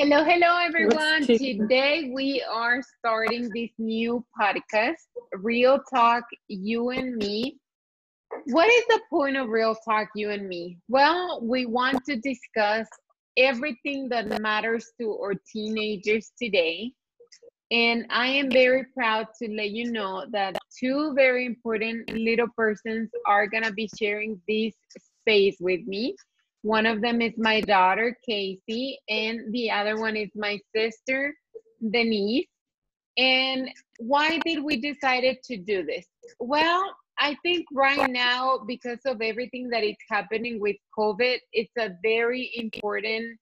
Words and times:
Hello, 0.00 0.22
hello, 0.22 0.56
everyone. 0.62 1.22
Today 1.26 2.12
we 2.14 2.40
are 2.48 2.80
starting 3.00 3.50
this 3.52 3.70
new 3.78 4.24
podcast, 4.40 5.08
Real 5.32 5.80
Talk, 5.92 6.22
You 6.46 6.90
and 6.90 7.16
Me. 7.16 7.58
What 8.44 8.68
is 8.68 8.84
the 8.86 9.00
point 9.10 9.36
of 9.36 9.48
Real 9.48 9.74
Talk, 9.74 10.10
You 10.14 10.30
and 10.30 10.46
Me? 10.46 10.78
Well, 10.88 11.40
we 11.42 11.66
want 11.66 12.04
to 12.04 12.14
discuss 12.14 12.86
everything 13.36 14.08
that 14.10 14.40
matters 14.40 14.86
to 15.00 15.18
our 15.20 15.34
teenagers 15.52 16.30
today. 16.40 16.92
And 17.72 18.06
I 18.08 18.28
am 18.28 18.52
very 18.52 18.84
proud 18.96 19.26
to 19.42 19.50
let 19.50 19.70
you 19.70 19.90
know 19.90 20.26
that 20.30 20.56
two 20.78 21.12
very 21.16 21.44
important 21.44 22.08
little 22.12 22.46
persons 22.56 23.10
are 23.26 23.48
going 23.48 23.64
to 23.64 23.72
be 23.72 23.90
sharing 23.98 24.40
this 24.46 24.74
space 25.22 25.56
with 25.58 25.84
me. 25.88 26.14
One 26.68 26.84
of 26.84 27.00
them 27.00 27.22
is 27.22 27.32
my 27.38 27.62
daughter, 27.62 28.14
Casey, 28.28 28.98
and 29.08 29.50
the 29.54 29.70
other 29.70 29.98
one 29.98 30.16
is 30.16 30.28
my 30.36 30.60
sister, 30.76 31.34
Denise. 31.80 32.44
And 33.16 33.70
why 34.00 34.38
did 34.44 34.62
we 34.62 34.78
decided 34.78 35.38
to 35.44 35.56
do 35.56 35.82
this? 35.86 36.04
Well, 36.38 36.84
I 37.18 37.38
think 37.42 37.64
right 37.72 38.10
now, 38.10 38.64
because 38.66 38.98
of 39.06 39.22
everything 39.22 39.70
that 39.70 39.82
is 39.82 39.96
happening 40.10 40.60
with 40.60 40.76
COVID, 40.98 41.38
it's 41.54 41.72
a 41.78 41.92
very 42.02 42.52
important 42.54 43.38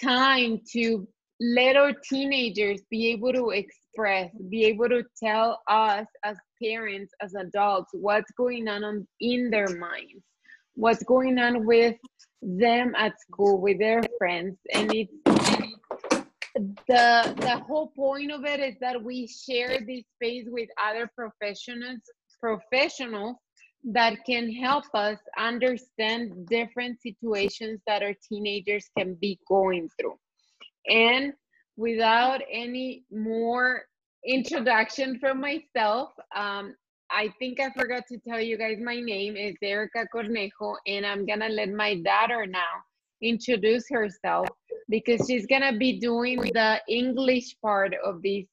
time 0.00 0.60
to 0.74 1.08
let 1.40 1.74
our 1.74 1.92
teenagers 2.08 2.82
be 2.88 3.08
able 3.08 3.32
to 3.32 3.50
express, 3.50 4.30
be 4.48 4.64
able 4.66 4.88
to 4.90 5.02
tell 5.20 5.60
us 5.68 6.06
as 6.24 6.36
parents, 6.62 7.12
as 7.20 7.34
adults, 7.34 7.90
what's 7.94 8.30
going 8.36 8.68
on 8.68 9.08
in 9.20 9.50
their 9.50 9.76
minds, 9.76 10.22
what's 10.78 11.02
going 11.02 11.38
on 11.38 11.66
with 11.66 11.96
them 12.40 12.94
at 12.96 13.20
school 13.20 13.60
with 13.60 13.78
their 13.80 14.00
friends. 14.16 14.56
And 14.72 14.94
it's 14.94 15.12
the 16.88 17.34
the 17.36 17.62
whole 17.66 17.92
point 17.96 18.30
of 18.30 18.44
it 18.44 18.60
is 18.60 18.76
that 18.80 19.02
we 19.02 19.26
share 19.26 19.78
this 19.80 20.04
space 20.16 20.46
with 20.48 20.68
other 20.82 21.10
professionals 21.16 22.00
professionals 22.40 23.36
that 23.84 24.18
can 24.24 24.52
help 24.52 24.84
us 24.94 25.18
understand 25.36 26.46
different 26.48 27.00
situations 27.00 27.80
that 27.86 28.02
our 28.02 28.14
teenagers 28.28 28.86
can 28.96 29.14
be 29.20 29.38
going 29.48 29.88
through. 29.98 30.16
And 30.88 31.32
without 31.76 32.40
any 32.50 33.04
more 33.10 33.82
introduction 34.24 35.18
from 35.18 35.40
myself 35.40 36.10
um, 36.34 36.74
I 37.10 37.32
think 37.38 37.58
I 37.58 37.70
forgot 37.70 38.04
to 38.08 38.18
tell 38.18 38.40
you 38.40 38.58
guys 38.58 38.78
my 38.82 39.00
name 39.00 39.36
is 39.36 39.56
Erica 39.62 40.06
Cornejo, 40.14 40.76
and 40.86 41.06
I'm 41.06 41.24
gonna 41.24 41.48
let 41.48 41.70
my 41.70 41.94
daughter 42.02 42.46
now 42.46 42.84
introduce 43.22 43.88
herself 43.90 44.46
because 44.90 45.26
she's 45.26 45.46
gonna 45.46 45.76
be 45.76 45.98
doing 45.98 46.40
the 46.40 46.80
English 46.86 47.56
part 47.62 47.94
of 48.04 48.22
this 48.22 48.44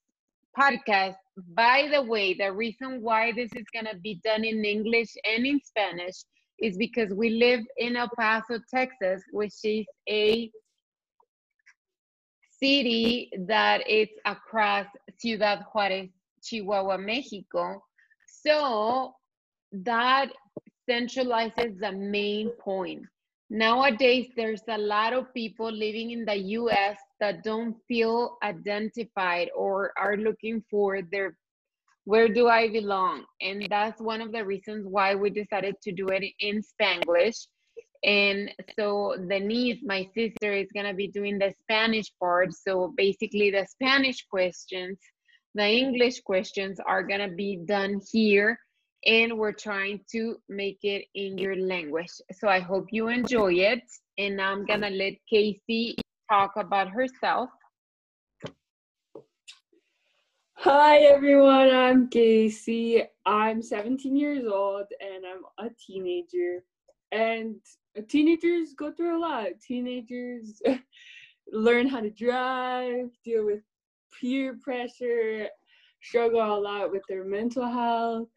podcast. 0.58 1.16
By 1.54 1.90
the 1.92 2.02
way, 2.02 2.34
the 2.34 2.54
reason 2.54 3.02
why 3.02 3.34
this 3.34 3.52
is 3.56 3.66
gonna 3.74 3.96
be 4.02 4.22
done 4.24 4.46
in 4.46 4.64
English 4.64 5.10
and 5.30 5.46
in 5.46 5.60
Spanish 5.62 6.16
is 6.60 6.78
because 6.78 7.12
we 7.14 7.32
live 7.32 7.60
in 7.78 7.98
El 7.98 8.10
Paso, 8.18 8.60
Texas, 8.74 9.22
which 9.34 9.54
is 9.66 9.86
a 10.08 10.50
city 12.62 13.30
that 13.48 13.88
is 13.90 14.08
across 14.26 14.86
Ciudad 15.20 15.66
Juarez, 15.74 16.08
Chihuahua, 16.42 16.98
Mexico 16.98 17.82
so 18.44 19.14
that 19.72 20.32
centralizes 20.90 21.80
the 21.80 21.92
main 21.92 22.50
point. 22.60 23.04
Nowadays, 23.50 24.28
there's 24.36 24.64
a 24.68 24.78
lot 24.78 25.14
of 25.14 25.34
people 25.34 25.72
living 25.72 26.12
in 26.12 26.26
the 26.26 26.36
US 26.36 26.98
that 27.20 27.44
don't 27.44 27.76
feel 27.88 28.38
identified 28.44 29.50
or 29.56 29.94
are 29.98 30.18
looking 30.18 30.64
for 30.70 31.02
their 31.12 31.38
where 32.06 32.28
do 32.28 32.48
I 32.48 32.70
belong? 32.70 33.26
And 33.42 33.68
that's 33.70 34.00
one 34.00 34.22
of 34.22 34.32
the 34.32 34.46
reasons 34.46 34.86
why 34.88 35.16
we 35.16 35.32
decided 35.32 35.76
to 35.82 35.92
do 35.92 36.08
it 36.10 36.24
in 36.40 36.62
Spanglish. 36.62 37.48
And 38.04 38.52
so 38.78 39.16
Denise, 39.28 39.80
my 39.84 40.08
sister, 40.14 40.54
is 40.54 40.68
gonna 40.76 40.94
be 40.94 41.08
doing 41.08 41.40
the 41.40 41.52
Spanish 41.64 42.12
part. 42.20 42.54
So 42.54 42.94
basically 42.96 43.50
the 43.50 43.66
Spanish 43.66 44.24
questions 44.30 45.00
the 45.56 45.66
English 45.66 46.20
questions 46.20 46.82
are 46.86 47.02
gonna 47.02 47.30
be 47.30 47.56
done 47.56 48.02
here 48.12 48.60
and 49.06 49.38
we're 49.38 49.54
trying 49.54 50.02
to 50.12 50.36
make 50.50 50.80
it 50.84 51.06
in 51.16 51.38
your 51.38 51.56
language. 51.56 52.12
So 52.34 52.50
I 52.50 52.60
hope 52.60 52.88
you 52.92 53.08
enjoy 53.08 53.54
it. 53.54 53.84
And 54.18 54.42
I'm 54.42 54.66
gonna 54.66 54.90
let 54.90 55.14
Casey 55.30 55.96
talk 56.30 56.52
about 56.58 56.90
herself. 56.90 57.50
Hi 60.58 60.98
everyone, 60.98 61.70
I'm 61.70 62.10
Casey. 62.10 63.04
I'm 63.26 63.62
17 63.62 64.16
years 64.16 64.46
old 64.46 64.88
and 65.00 65.24
I'm 65.26 65.66
a 65.66 65.70
teenager. 65.88 66.64
And 67.14 67.56
teenagers 68.10 68.74
go 68.74 68.92
through 68.92 69.18
a 69.18 69.22
lot. 69.22 69.48
Teenagers 69.66 70.62
learn 71.54 71.88
how 71.88 72.02
to 72.02 72.10
drive, 72.10 73.10
deal 73.24 73.46
with 73.46 73.62
peer 74.20 74.58
pressure, 74.62 75.48
struggle 76.02 76.42
a 76.42 76.60
lot 76.60 76.92
with 76.92 77.04
their 77.10 77.26
mental 77.26 77.66
health, 77.66 78.28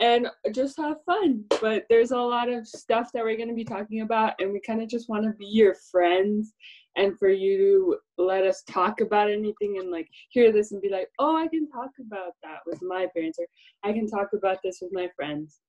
and 0.00 0.28
just 0.52 0.76
have 0.76 0.96
fun. 1.04 1.44
But 1.60 1.84
there's 1.88 2.10
a 2.10 2.18
lot 2.18 2.48
of 2.48 2.66
stuff 2.66 3.10
that 3.12 3.24
we're 3.24 3.36
going 3.36 3.48
to 3.48 3.54
be 3.54 3.64
talking 3.64 4.00
about, 4.00 4.34
and 4.40 4.52
we 4.52 4.60
kind 4.60 4.82
of 4.82 4.88
just 4.88 5.08
want 5.08 5.24
to 5.24 5.32
be 5.32 5.46
your 5.46 5.74
friends 5.90 6.52
and 6.96 7.18
for 7.18 7.30
you 7.30 7.98
to 8.18 8.22
let 8.22 8.44
us 8.44 8.62
talk 8.68 9.00
about 9.00 9.30
anything 9.30 9.78
and 9.78 9.90
like 9.90 10.08
hear 10.30 10.52
this 10.52 10.72
and 10.72 10.82
be 10.82 10.90
like, 10.90 11.08
oh, 11.18 11.36
I 11.36 11.48
can 11.48 11.68
talk 11.70 11.90
about 12.00 12.32
that 12.42 12.58
with 12.66 12.82
my 12.82 13.06
parents, 13.14 13.38
or 13.38 13.46
I 13.82 13.92
can 13.92 14.08
talk 14.08 14.28
about 14.34 14.58
this 14.62 14.78
with 14.82 14.92
my 14.92 15.08
friends. 15.16 15.60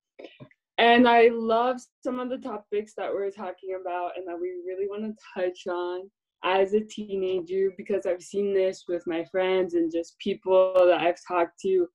And 0.79 1.07
I 1.07 1.29
love 1.31 1.79
some 2.03 2.19
of 2.19 2.29
the 2.29 2.39
topics 2.39 2.93
that 2.97 3.13
we're 3.13 3.29
talking 3.29 3.77
about 3.79 4.17
and 4.17 4.27
that 4.27 4.39
we 4.39 4.49
really 4.65 4.87
want 4.87 5.03
to 5.03 5.41
touch 5.41 5.67
on 5.67 6.09
as 6.43 6.73
a 6.73 6.81
teenager 6.81 7.71
because 7.77 8.05
I've 8.05 8.21
seen 8.21 8.53
this 8.53 8.83
with 8.87 9.03
my 9.07 9.23
friends 9.25 9.73
and 9.73 9.91
just 9.91 10.19
people 10.19 10.73
that 10.87 11.01
I've 11.01 11.19
talked 11.25 11.59
to. 11.61 11.87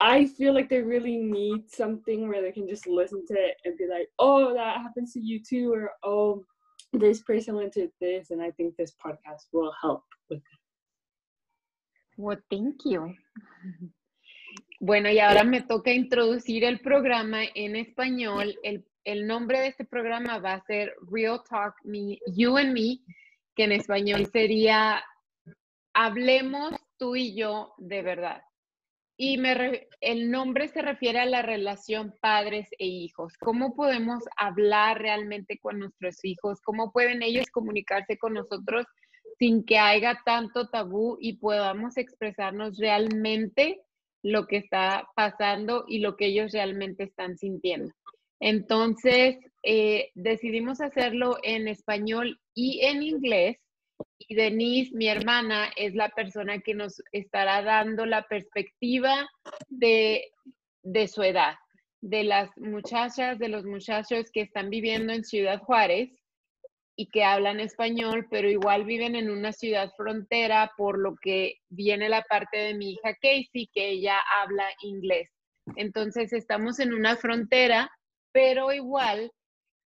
I 0.00 0.26
feel 0.26 0.52
like 0.52 0.68
they 0.68 0.82
really 0.82 1.16
need 1.16 1.70
something 1.70 2.28
where 2.28 2.42
they 2.42 2.52
can 2.52 2.68
just 2.68 2.86
listen 2.86 3.24
to 3.28 3.34
it 3.34 3.56
and 3.64 3.78
be 3.78 3.86
like, 3.88 4.08
oh, 4.18 4.52
that 4.52 4.78
happens 4.78 5.12
to 5.12 5.20
you 5.20 5.40
too, 5.40 5.72
or 5.72 5.90
oh, 6.02 6.44
this 6.92 7.22
person 7.22 7.54
went 7.54 7.72
to 7.74 7.88
this, 8.00 8.30
and 8.30 8.42
I 8.42 8.50
think 8.50 8.76
this 8.76 8.92
podcast 9.04 9.46
will 9.52 9.72
help 9.80 10.02
with. 10.28 10.42
Well, 12.16 12.38
thank 12.50 12.84
you. 12.84 13.14
Bueno, 14.80 15.08
y 15.08 15.20
ahora 15.20 15.44
me 15.44 15.62
toca 15.62 15.92
introducir 15.92 16.64
el 16.64 16.80
programa 16.80 17.44
en 17.54 17.76
español. 17.76 18.58
El, 18.64 18.84
el 19.04 19.26
nombre 19.26 19.60
de 19.60 19.68
este 19.68 19.84
programa 19.84 20.38
va 20.38 20.54
a 20.54 20.64
ser 20.64 20.92
Real 21.10 21.40
Talk 21.48 21.76
Me, 21.84 22.18
You 22.26 22.56
and 22.56 22.72
Me. 22.72 22.98
Que 23.54 23.64
en 23.64 23.72
español 23.72 24.26
sería 24.32 25.02
Hablemos 25.94 26.74
tú 26.96 27.16
y 27.16 27.36
yo 27.36 27.74
de 27.76 28.02
verdad. 28.02 28.42
Y 29.18 29.36
me 29.36 29.88
el 30.00 30.30
nombre 30.30 30.68
se 30.68 30.80
refiere 30.80 31.20
a 31.20 31.26
la 31.26 31.42
relación 31.42 32.14
padres 32.20 32.68
e 32.78 32.86
hijos. 32.86 33.36
¿Cómo 33.38 33.74
podemos 33.74 34.24
hablar 34.38 35.00
realmente 35.00 35.58
con 35.58 35.78
nuestros 35.78 36.24
hijos? 36.24 36.60
¿Cómo 36.62 36.92
pueden 36.92 37.22
ellos 37.22 37.46
comunicarse 37.50 38.16
con 38.16 38.32
nosotros 38.34 38.86
sin 39.38 39.64
que 39.64 39.78
haya 39.78 40.18
tanto 40.24 40.70
tabú 40.70 41.18
y 41.20 41.36
podamos 41.36 41.98
expresarnos 41.98 42.78
realmente 42.78 43.82
lo 44.22 44.46
que 44.46 44.56
está 44.56 45.08
pasando 45.14 45.84
y 45.86 45.98
lo 45.98 46.16
que 46.16 46.26
ellos 46.26 46.52
realmente 46.52 47.04
están 47.04 47.36
sintiendo? 47.36 47.92
Entonces, 48.44 49.36
eh, 49.62 50.10
decidimos 50.16 50.80
hacerlo 50.80 51.38
en 51.44 51.68
español 51.68 52.40
y 52.54 52.80
en 52.84 53.04
inglés. 53.04 53.56
Y 54.18 54.34
Denise, 54.34 54.90
mi 54.96 55.06
hermana, 55.06 55.70
es 55.76 55.94
la 55.94 56.08
persona 56.08 56.58
que 56.58 56.74
nos 56.74 57.00
estará 57.12 57.62
dando 57.62 58.04
la 58.04 58.26
perspectiva 58.26 59.28
de, 59.68 60.32
de 60.82 61.06
su 61.06 61.22
edad, 61.22 61.54
de 62.00 62.24
las 62.24 62.50
muchachas, 62.56 63.38
de 63.38 63.48
los 63.48 63.64
muchachos 63.64 64.28
que 64.32 64.40
están 64.40 64.70
viviendo 64.70 65.12
en 65.12 65.22
Ciudad 65.22 65.60
Juárez 65.60 66.10
y 66.96 67.10
que 67.10 67.22
hablan 67.22 67.60
español, 67.60 68.26
pero 68.28 68.50
igual 68.50 68.84
viven 68.84 69.14
en 69.14 69.30
una 69.30 69.52
ciudad 69.52 69.92
frontera, 69.96 70.72
por 70.76 70.98
lo 70.98 71.14
que 71.14 71.60
viene 71.68 72.08
la 72.08 72.22
parte 72.22 72.58
de 72.58 72.74
mi 72.74 72.94
hija 72.94 73.14
Casey, 73.14 73.70
que 73.72 73.90
ella 73.90 74.18
habla 74.40 74.66
inglés. 74.82 75.30
Entonces 75.76 76.32
estamos 76.32 76.80
en 76.80 76.92
una 76.92 77.14
frontera, 77.14 77.88
pero 78.32 78.72
igual 78.72 79.30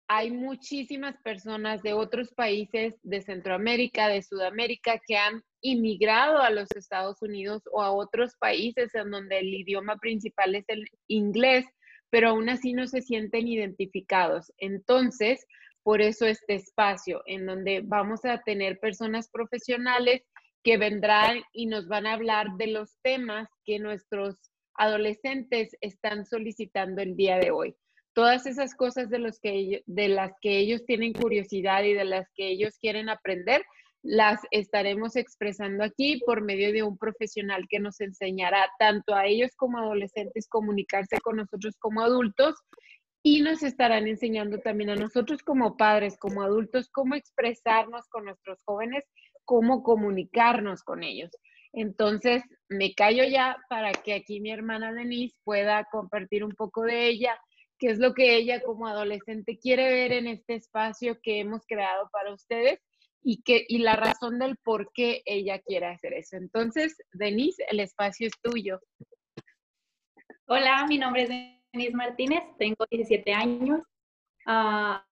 hay 0.09 0.31
muchísimas 0.31 1.17
personas 1.23 1.83
de 1.83 1.95
otros 1.95 2.33
países 2.35 2.95
de 3.03 3.23
Centroamérica, 3.23 4.09
de 4.09 4.23
Sudamérica, 4.23 5.01
que 5.07 5.17
han 5.17 5.43
inmigrado 5.63 6.39
a 6.39 6.51
los 6.51 6.71
Estados 6.77 7.23
Unidos 7.23 7.63
o 7.73 7.83
a 7.83 7.91
otros 7.91 8.35
países 8.39 8.95
en 8.95 9.11
donde 9.11 9.39
el 9.39 9.55
idioma 9.55 9.97
principal 9.97 10.55
es 10.55 10.65
el 10.69 10.85
inglés, 11.09 11.65
pero 12.11 12.31
aún 12.31 12.51
así 12.51 12.75
no 12.75 12.87
se 12.87 13.01
sienten 13.01 13.49
identificados. 13.49 14.53
Entonces, 14.59 15.47
por 15.83 16.03
eso 16.03 16.27
este 16.27 16.55
espacio, 16.55 17.23
en 17.27 17.47
donde 17.47 17.81
vamos 17.83 18.25
a 18.25 18.43
tener 18.43 18.79
personas 18.79 19.31
profesionales 19.31 20.23
que 20.63 20.77
vendrán 20.77 21.43
y 21.53 21.67
nos 21.67 21.89
van 21.89 22.07
a 22.07 22.15
hablar 22.15 22.49
de 22.57 22.69
los 22.69 22.97
temas 23.03 23.49
que 23.65 23.79
nuestros 23.79 24.37
adolescentes 24.75 25.77
están 25.81 26.27
solicitando 26.27 27.01
el 27.03 27.17
día 27.17 27.39
de 27.39 27.51
hoy. 27.51 27.77
Todas 28.15 28.47
esas 28.47 28.75
cosas 28.75 29.11
de, 29.11 29.19
los 29.19 29.39
que 29.41 29.83
de 29.87 30.09
las 30.09 30.33
que 30.41 30.59
ellos 30.59 30.85
tienen 30.87 31.13
curiosidad 31.13 31.83
y 31.83 31.95
de 31.95 32.05
las 32.05 32.29
que 32.35 32.49
ellos 32.49 32.79
quieren 32.81 33.09
aprender, 33.09 33.63
las 34.03 34.41
estaremos 34.51 35.17
expresando 35.17 35.83
aquí 35.83 36.21
por 36.27 36.43
medio 36.43 36.73
de 36.73 36.83
un 36.83 36.99
profesional 36.99 37.67
que 37.69 37.81
nos 37.81 38.01
enseñará 38.01 38.67
tanto 38.79 39.15
a 39.15 39.27
ellos 39.27 39.53
como 39.57 39.79
adolescentes 39.79 40.47
comunicarse 40.47 41.19
con 41.23 41.37
nosotros 41.37 41.75
como 41.79 42.03
adultos 42.03 42.55
y 43.23 43.41
nos 43.41 43.63
estarán 43.63 44.07
enseñando 44.07 44.59
también 44.59 44.91
a 44.91 44.97
nosotros 44.97 45.43
como 45.43 45.79
padres, 45.79 46.19
como 46.19 46.43
adultos, 46.43 46.91
cómo 46.91 47.15
expresarnos 47.15 48.07
con 48.09 48.27
nuestros 48.27 48.59
jóvenes, 48.67 49.05
cómo 49.47 49.83
comunicarnos 49.83 50.83
con 50.83 51.03
ellos. 51.03 51.31
Entonces, 51.73 52.43
me 52.69 52.95
callo 52.95 53.25
ya 53.25 53.57
para 53.71 53.93
que 53.93 54.13
aquí 54.13 54.41
mi 54.41 54.53
hermana 54.53 54.93
Denise 54.93 55.35
pueda 55.43 55.85
compartir 55.91 56.45
un 56.45 56.53
poco 56.53 56.83
de 56.83 57.09
ella, 57.09 57.41
qué 57.85 57.91
es 57.91 57.99
lo 57.99 58.15
que 58.15 58.35
ella 58.35 58.63
como 58.63 58.87
adolescente 58.87 59.59
quiere 59.59 59.91
ver 59.91 60.13
en 60.13 60.27
este 60.27 60.55
espacio 60.55 61.19
que 61.23 61.41
hemos 61.41 61.67
creado 61.67 62.09
para 62.11 62.33
ustedes 62.33 62.81
y, 63.23 63.43
que, 63.43 63.67
y 63.69 63.81
la 63.81 63.95
razón 63.95 64.39
del 64.39 64.57
por 64.57 64.91
qué 64.95 65.21
ella 65.27 65.59
quiere 65.59 65.89
hacer 65.89 66.15
eso. 66.15 66.39
Entonces, 66.39 66.97
Denise, 67.13 67.63
el 67.69 67.81
espacio 67.81 68.27
es 68.27 68.33
tuyo. 68.41 68.81
Hola, 70.47 70.87
mi 70.89 70.97
nombre 70.97 71.25
es 71.25 71.29
Denise 71.75 71.95
Martínez, 71.95 72.43
tengo 72.59 72.87
17 72.91 73.35
años. 73.35 73.83
Ah, 74.47 75.05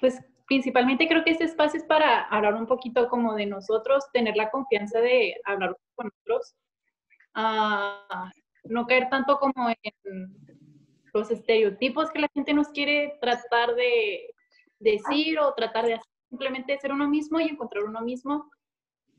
pues 0.00 0.18
principalmente 0.46 1.08
creo 1.08 1.24
que 1.24 1.32
este 1.32 1.44
espacio 1.44 1.78
es 1.78 1.84
para 1.84 2.22
hablar 2.28 2.54
un 2.54 2.66
poquito 2.66 3.06
como 3.10 3.34
de 3.34 3.44
nosotros, 3.44 4.02
tener 4.14 4.34
la 4.34 4.48
confianza 4.48 4.98
de 5.00 5.36
hablar 5.44 5.76
con 5.94 6.06
nosotros, 6.06 6.54
ah, 7.34 8.32
no 8.64 8.86
caer 8.86 9.10
tanto 9.10 9.38
como 9.38 9.68
en 9.68 9.76
los 11.12 11.30
estereotipos 11.30 12.10
que 12.10 12.20
la 12.20 12.28
gente 12.34 12.54
nos 12.54 12.68
quiere 12.68 13.18
tratar 13.20 13.74
de 13.74 14.34
decir 14.78 15.38
o 15.38 15.54
tratar 15.54 15.86
de 15.86 16.00
simplemente 16.28 16.78
ser 16.78 16.92
uno 16.92 17.08
mismo 17.08 17.40
y 17.40 17.48
encontrar 17.48 17.84
uno 17.84 18.00
mismo 18.02 18.50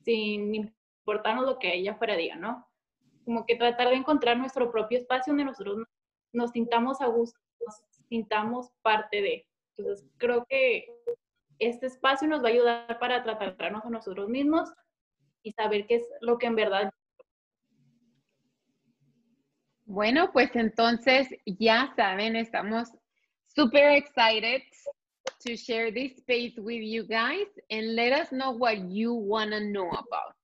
sin 0.03 0.55
importarnos 0.55 1.45
lo 1.45 1.59
que 1.59 1.73
ella 1.73 1.95
fuera 1.95 2.15
diga, 2.15 2.35
¿no? 2.35 2.67
Como 3.25 3.45
que 3.45 3.55
tratar 3.55 3.89
de 3.89 3.95
encontrar 3.95 4.37
nuestro 4.37 4.71
propio 4.71 4.97
espacio 4.97 5.31
donde 5.31 5.45
nosotros 5.45 5.85
nos 6.31 6.51
sintamos 6.51 7.01
a 7.01 7.07
gusto, 7.07 7.39
nos 7.65 7.75
sintamos 8.07 8.71
parte 8.81 9.21
de. 9.21 9.47
Entonces, 9.75 10.07
creo 10.17 10.45
que 10.47 10.87
este 11.59 11.87
espacio 11.87 12.27
nos 12.27 12.43
va 12.43 12.47
a 12.47 12.51
ayudar 12.51 12.99
para 12.99 13.23
tratarnos 13.23 13.85
a 13.85 13.89
nosotros 13.89 14.29
mismos 14.29 14.71
y 15.43 15.51
saber 15.51 15.85
qué 15.87 15.95
es 15.95 16.09
lo 16.21 16.37
que 16.37 16.47
en 16.47 16.55
verdad. 16.55 16.91
Bueno, 19.89 20.31
pues 20.31 20.51
entonces 20.53 21.27
ya 21.45 21.91
saben, 21.95 22.35
estamos 22.35 22.89
super 23.55 23.89
excited 23.95 24.61
to 25.43 25.57
share 25.57 25.91
this 25.91 26.15
space 26.17 26.53
with 26.59 26.83
you 26.83 27.07
guys 27.07 27.47
and 27.71 27.95
let 27.95 28.13
us 28.13 28.29
know 28.29 28.51
what 28.51 28.77
you 28.91 29.13
want 29.13 29.49
to 29.49 29.59
know 29.59 29.89
about. 29.89 30.35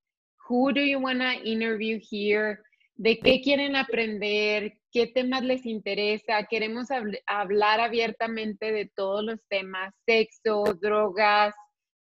Who 0.50 0.74
do 0.74 0.82
you 0.82 1.00
want 1.00 1.20
to 1.20 1.48
interview 1.48 2.00
here? 2.02 2.64
¿De 2.98 3.20
qué 3.20 3.44
quieren 3.44 3.76
aprender? 3.76 4.72
qué 4.96 5.08
temas 5.08 5.44
les 5.44 5.66
interesa. 5.66 6.48
Queremos 6.50 6.88
hablar 7.28 7.82
abiertamente 7.82 8.72
de 8.72 8.90
todos 8.96 9.26
los 9.26 9.40
temas, 9.50 9.94
sexo, 10.08 10.64
drogas, 10.82 11.54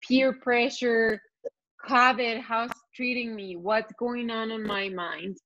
peer 0.01 0.39
pressure, 0.41 1.21
COVID, 1.87 2.41
how's 2.41 2.71
treating 2.95 3.35
me, 3.35 3.57
what's 3.57 3.93
going 3.99 4.31
on 4.31 4.53
in 4.53 4.63
my 4.63 4.89
mind. 4.89 5.37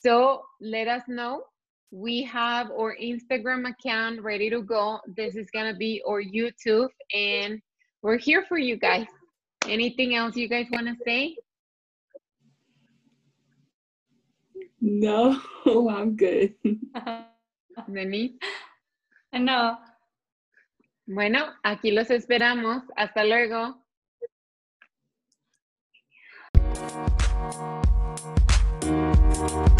So 0.00 0.42
let 0.60 0.86
us 0.86 1.02
know. 1.08 1.42
We 1.90 2.22
have 2.24 2.70
our 2.70 2.96
Instagram 3.02 3.68
account 3.68 4.22
ready 4.22 4.48
to 4.50 4.62
go. 4.62 5.00
This 5.16 5.34
is 5.34 5.50
going 5.50 5.72
to 5.72 5.76
be 5.76 6.02
our 6.06 6.22
YouTube, 6.22 6.90
and 7.14 7.60
we're 8.02 8.18
here 8.18 8.44
for 8.46 8.58
you 8.58 8.76
guys. 8.76 9.06
Anything 9.66 10.14
else 10.14 10.36
you 10.36 10.48
guys 10.48 10.66
want 10.70 10.86
to 10.86 10.94
say? 11.04 11.36
No, 14.80 15.40
I'm 15.66 16.16
good. 16.16 16.54
Denise. 17.92 18.32
No. 19.30 19.78
Bueno, 21.06 21.52
aquí 21.62 21.90
los 21.90 22.10
esperamos. 22.10 22.82
Hasta 22.96 23.24
luego. 23.24 23.76
Thank 29.38 29.78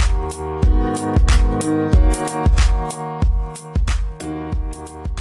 you. 4.23 5.18